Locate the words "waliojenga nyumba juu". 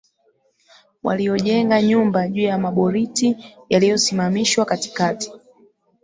1.03-2.41